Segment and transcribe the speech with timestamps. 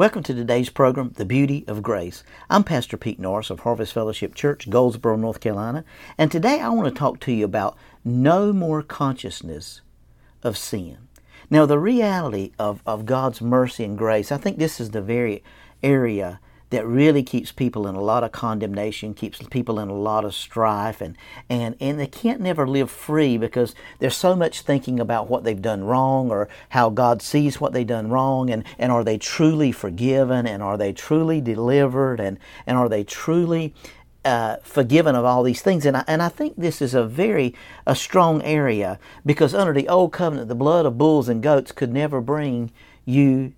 [0.00, 2.24] Welcome to today's program, The Beauty of Grace.
[2.48, 5.84] I'm Pastor Pete Norris of Harvest Fellowship Church, Goldsboro, North Carolina,
[6.16, 9.82] and today I want to talk to you about no more consciousness
[10.42, 10.96] of sin.
[11.50, 15.44] Now, the reality of, of God's mercy and grace, I think this is the very
[15.82, 16.40] area
[16.70, 20.34] that really keeps people in a lot of condemnation, keeps people in a lot of
[20.34, 21.16] strife, and,
[21.48, 25.60] and, and they can't never live free because there's so much thinking about what they've
[25.60, 29.72] done wrong or how God sees what they've done wrong, and, and are they truly
[29.72, 33.74] forgiven, and are they truly delivered, and, and are they truly
[34.24, 35.86] uh, forgiven of all these things.
[35.86, 37.54] And I, and I think this is a very
[37.86, 41.92] a strong area because under the old covenant, the blood of bulls and goats could
[41.92, 42.70] never bring
[43.04, 43.54] you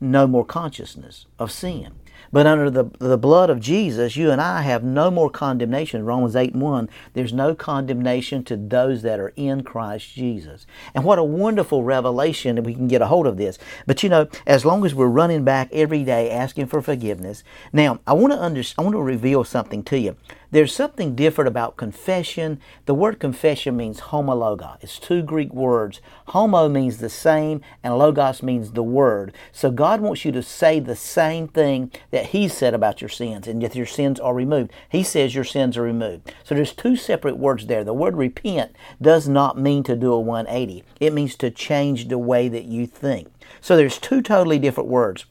[0.00, 1.92] no more consciousness of sin.
[2.32, 6.04] But under the, the blood of Jesus, you and I have no more condemnation.
[6.04, 10.66] Romans 8 1, there's no condemnation to those that are in Christ Jesus.
[10.94, 13.58] And what a wonderful revelation that we can get a hold of this.
[13.86, 17.44] But you know, as long as we're running back every day asking for forgiveness.
[17.72, 20.16] Now, I want to under, I want to reveal something to you.
[20.54, 22.60] There's something different about confession.
[22.86, 24.76] The word confession means homologa.
[24.80, 26.00] It's two Greek words.
[26.28, 29.32] Homo means the same, and logos means the word.
[29.50, 33.46] So God wants you to say the same thing that He said about your sins,
[33.46, 34.72] and that your sins are removed.
[34.88, 36.32] He says your sins are removed.
[36.44, 37.84] So there's two separate words there.
[37.84, 40.84] The word repent does not mean to do a 180.
[41.00, 43.28] It means to change the way that you think.
[43.60, 45.24] So there's two totally different words.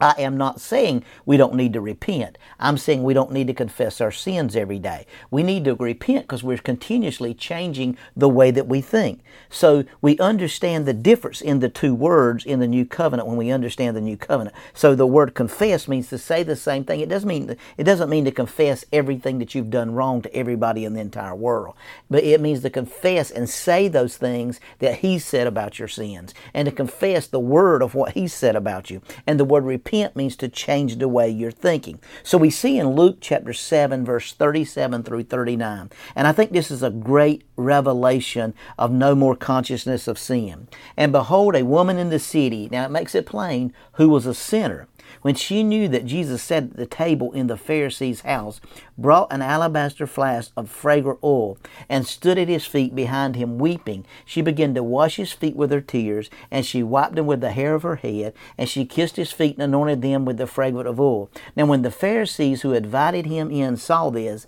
[0.00, 2.38] I am not saying we don't need to repent.
[2.58, 5.06] I'm saying we don't need to confess our sins every day.
[5.30, 9.20] We need to repent because we're continuously changing the way that we think.
[9.48, 13.50] So we understand the difference in the two words in the new covenant when we
[13.50, 14.54] understand the new covenant.
[14.74, 17.00] So the word confess means to say the same thing.
[17.00, 20.84] It doesn't mean it doesn't mean to confess everything that you've done wrong to everybody
[20.84, 21.74] in the entire world.
[22.10, 26.34] But it means to confess and say those things that he said about your sins
[26.52, 29.02] and to confess the word of what he said about you.
[29.26, 32.00] And the word repent repent means to change the way you're thinking.
[32.24, 35.90] So we see in Luke chapter 7, verse 37 through 39.
[36.16, 40.66] And I think this is a great revelation of no more consciousness of sin.
[40.96, 44.34] And behold, a woman in the city, now it makes it plain, who was a
[44.34, 44.88] sinner
[45.22, 48.60] when she knew that Jesus sat at the table in the Pharisee's house,
[48.96, 51.58] brought an alabaster flask of fragrant oil,
[51.88, 55.70] and stood at his feet behind him weeping, she began to wash his feet with
[55.70, 59.16] her tears, and she wiped them with the hair of her head, and she kissed
[59.16, 61.30] his feet and anointed them with the fragrant of oil.
[61.56, 64.46] Now when the Pharisees who invited him in saw this,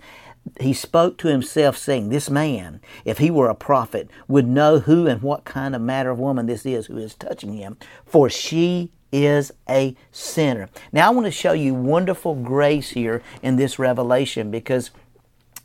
[0.61, 5.07] he spoke to himself, saying, This man, if he were a prophet, would know who
[5.07, 8.91] and what kind of matter of woman this is who is touching him, for she
[9.13, 10.69] is a sinner.
[10.93, 14.91] Now, I want to show you wonderful grace here in this revelation because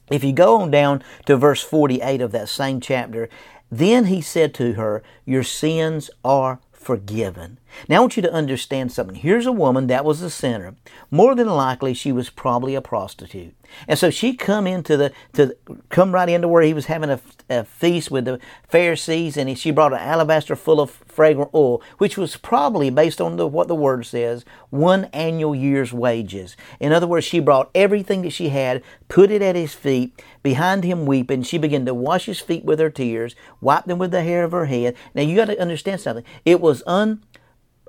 [0.09, 3.29] if you go on down to verse 48 of that same chapter,
[3.71, 7.59] then he said to her, Your sins are forgiven.
[7.88, 9.16] Now I want you to understand something.
[9.16, 10.75] Here's a woman that was a sinner.
[11.11, 13.56] More than likely, she was probably a prostitute,
[13.88, 15.56] and so she come into the to
[15.89, 17.19] come right into where he was having a,
[17.50, 22.17] a feast with the Pharisees, and she brought an alabaster full of fragrant oil, which
[22.17, 26.57] was probably based on the, what the word says, one annual year's wages.
[26.79, 30.84] In other words, she brought everything that she had, put it at his feet, behind
[30.84, 31.44] him weeping.
[31.44, 34.51] She began to wash his feet with her tears, wipe them with the hair of
[34.51, 34.95] her head.
[35.13, 36.25] Now you got to understand something.
[36.45, 37.22] It was un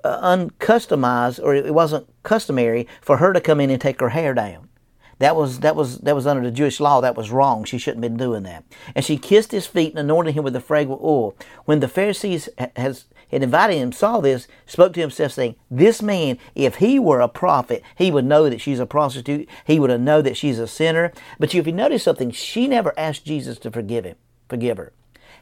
[0.05, 4.35] Uh, uncustomized or it wasn't customary for her to come in and take her hair
[4.35, 4.69] down.
[5.17, 7.01] That was that was that was under the Jewish law.
[7.01, 7.63] That was wrong.
[7.63, 8.65] She shouldn't have been doing that.
[8.93, 11.33] And she kissed his feet and anointed him with the fragrant oil.
[11.63, 16.37] When the Pharisees has had invited him, saw this, spoke to himself, saying, "This man,
[16.53, 19.49] if he were a prophet, he would know that she's a prostitute.
[19.65, 23.25] He would know that she's a sinner." But if you notice something, she never asked
[23.25, 24.17] Jesus to forgive him,
[24.49, 24.93] forgive her.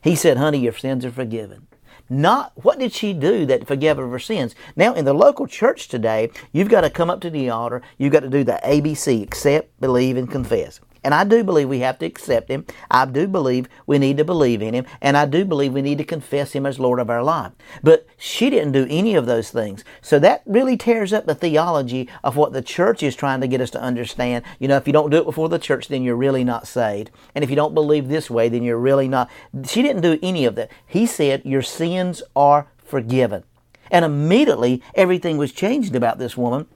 [0.01, 1.67] He said, "Honey, your sins are forgiven."
[2.09, 4.55] Not what did she do that forgave her sins?
[4.75, 7.81] Now, in the local church today, you've got to come up to the altar.
[7.97, 10.79] You've got to do the ABC accept, believe, and confess.
[11.03, 12.65] And I do believe we have to accept Him.
[12.89, 14.85] I do believe we need to believe in Him.
[15.01, 17.51] And I do believe we need to confess Him as Lord of our life.
[17.81, 19.83] But she didn't do any of those things.
[20.01, 23.61] So that really tears up the theology of what the church is trying to get
[23.61, 24.45] us to understand.
[24.59, 27.11] You know, if you don't do it before the church, then you're really not saved.
[27.35, 29.29] And if you don't believe this way, then you're really not.
[29.65, 30.71] She didn't do any of that.
[30.85, 33.43] He said, Your sins are forgiven.
[33.91, 36.67] And immediately everything was changed about this woman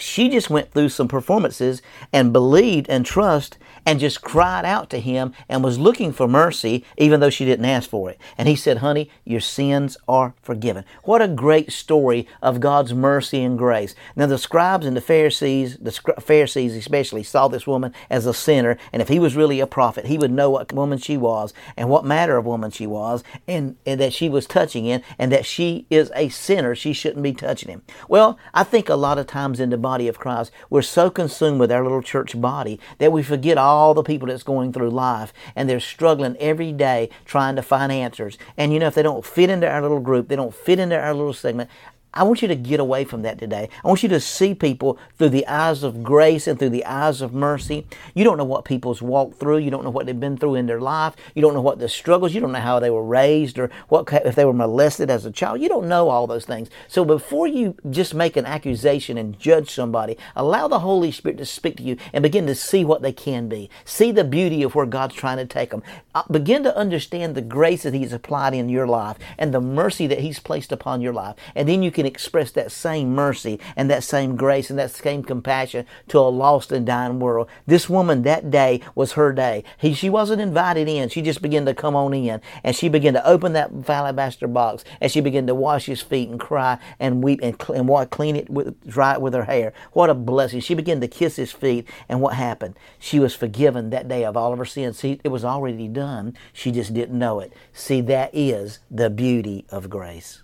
[0.00, 1.82] She just went through some performances
[2.12, 6.84] and believed and trust and just cried out to him and was looking for mercy
[6.96, 8.18] even though she didn't ask for it.
[8.36, 10.84] And he said, Honey, your sins are forgiven.
[11.04, 13.94] What a great story of God's mercy and grace.
[14.16, 18.76] Now, the scribes and the Pharisees, the Pharisees especially, saw this woman as a sinner.
[18.92, 21.88] And if he was really a prophet, he would know what woman she was and
[21.88, 25.46] what matter of woman she was and, and that she was touching him and that
[25.46, 26.74] she is a sinner.
[26.74, 27.82] She shouldn't be touching him.
[28.08, 31.58] Well, I think a lot of times in the body of Christ, we're so consumed
[31.58, 35.32] with our little church body that we forget all the people that's going through life
[35.56, 38.38] and they're struggling every day trying to find answers.
[38.56, 40.96] And you know, if they don't fit into our little group, they don't fit into
[40.96, 41.70] our little segment,
[42.12, 43.68] I want you to get away from that today.
[43.84, 47.20] I want you to see people through the eyes of grace and through the eyes
[47.20, 47.86] of mercy.
[48.14, 49.58] You don't know what people's walked through.
[49.58, 51.14] You don't know what they've been through in their life.
[51.36, 52.34] You don't know what the struggles.
[52.34, 55.30] You don't know how they were raised or what if they were molested as a
[55.30, 55.60] child.
[55.60, 56.68] You don't know all those things.
[56.88, 61.46] So before you just make an accusation and judge somebody, allow the Holy Spirit to
[61.46, 63.70] speak to you and begin to see what they can be.
[63.84, 65.84] See the beauty of where God's trying to take them.
[66.12, 70.08] Uh, begin to understand the grace that He's applied in your life and the mercy
[70.08, 71.36] that He's placed upon your life.
[71.54, 74.90] And then you can can express that same mercy and that same grace and that
[74.90, 77.46] same compassion to a lost and dying world.
[77.66, 79.64] This woman that day was her day.
[79.76, 81.10] He, she wasn't invited in.
[81.10, 84.82] She just began to come on in and she began to open that alabaster box
[84.98, 88.48] and she began to wash his feet and cry and weep and, and clean it
[88.48, 89.74] with, dry it with her hair.
[89.92, 90.60] What a blessing.
[90.60, 92.78] She began to kiss his feet and what happened?
[92.98, 94.98] She was forgiven that day of all of her sins.
[94.98, 96.34] See, it was already done.
[96.54, 97.52] She just didn't know it.
[97.74, 100.42] See, that is the beauty of grace.